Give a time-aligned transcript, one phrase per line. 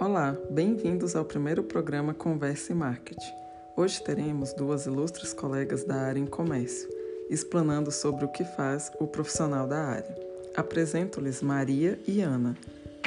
[0.00, 3.34] Olá, bem-vindos ao primeiro programa Conversa e Marketing.
[3.76, 6.88] Hoje teremos duas ilustres colegas da área em comércio,
[7.28, 10.18] explanando sobre o que faz o profissional da área.
[10.56, 12.56] Apresento-lhes Maria e Ana.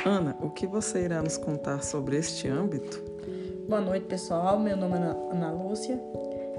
[0.05, 3.01] Ana, o que você irá nos contar sobre este âmbito?
[3.67, 4.59] Boa noite, pessoal.
[4.59, 5.99] Meu nome é Ana Lúcia.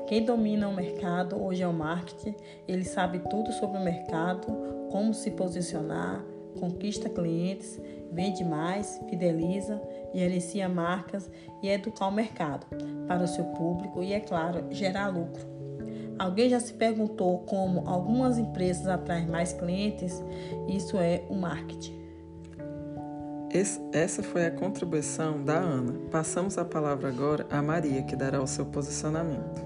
[0.08, 2.34] Quem domina o mercado hoje é o marketing.
[2.66, 4.48] Ele sabe tudo sobre o mercado,
[4.90, 7.80] como se posicionar, conquista clientes,
[8.12, 9.80] vende mais, fideliza,
[10.14, 11.30] gerencia marcas
[11.62, 12.66] e educar o mercado
[13.06, 15.54] para o seu público e, é claro, gerar lucro.
[16.18, 20.22] Alguém já se perguntou como algumas empresas atraem mais clientes?
[20.68, 22.02] Isso é o marketing.
[23.92, 25.94] essa foi a contribuição da Ana.
[26.10, 29.63] Passamos a palavra agora a Maria, que dará o seu posicionamento.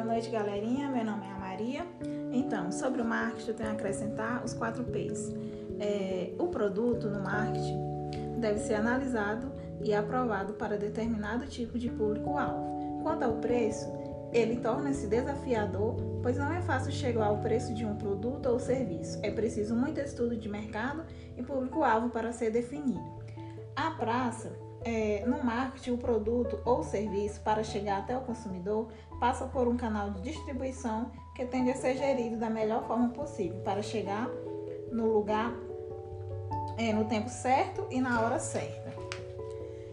[0.00, 0.88] Boa noite, galerinha.
[0.88, 1.86] Meu nome é a Maria.
[2.32, 5.30] Então, sobre o marketing, eu tenho a acrescentar os quatro P's
[5.78, 7.78] é, o produto no marketing
[8.38, 9.52] deve ser analisado
[9.84, 13.02] e aprovado para determinado tipo de público-alvo.
[13.02, 13.92] Quanto ao preço,
[14.32, 19.20] ele torna-se desafiador, pois não é fácil chegar ao preço de um produto ou serviço.
[19.22, 21.04] É preciso muito estudo de mercado
[21.36, 23.04] e público-alvo para ser definido.
[23.76, 24.50] A praça,
[24.84, 29.76] é, no marketing, o produto ou serviço, para chegar até o consumidor, passa por um
[29.76, 34.28] canal de distribuição que tende a ser gerido da melhor forma possível para chegar
[34.90, 35.54] no lugar
[36.78, 38.90] é, no tempo certo e na hora certa.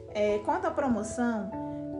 [0.09, 1.51] É, quanto à promoção,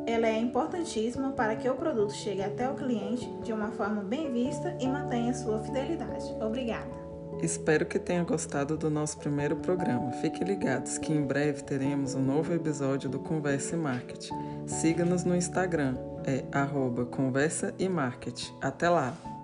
[0.08, 4.32] ela é importantíssima para que o produto chegue até o cliente de uma forma bem
[4.32, 6.26] vista e mantenha sua fidelidade.
[6.42, 7.07] Obrigada.
[7.42, 10.12] Espero que tenha gostado do nosso primeiro programa.
[10.14, 14.34] Fiquem ligados que em breve teremos um novo episódio do Conversa e Marketing.
[14.66, 18.54] Siga-nos no Instagram, é arroba Conversa e Marketing.
[18.62, 19.37] Até lá!